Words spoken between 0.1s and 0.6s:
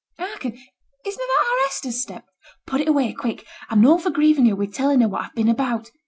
Hearken!